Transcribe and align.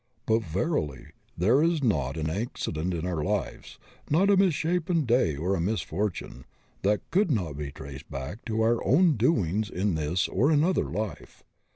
But 0.25 0.41
verily 0.43 1.09
there 1.37 1.61
is 1.61 1.83
not 1.83 2.17
an 2.17 2.27
accident 2.27 2.91
in 2.91 3.05
our 3.05 3.23
lives, 3.23 3.77
not 4.09 4.31
a 4.31 4.35
misshapen 4.35 5.05
day 5.05 5.35
or 5.35 5.53
a 5.53 5.61
misfortune, 5.61 6.45
that 6.81 7.01
could 7.11 7.29
not 7.29 7.55
be 7.55 7.71
traced 7.71 8.09
back 8.09 8.43
to 8.45 8.63
our 8.63 8.83
own 8.83 9.15
doings 9.15 9.69
in 9.69 9.93
this 9.93 10.27
or 10.27 10.49
another 10.49 10.85
life. 10.85 11.43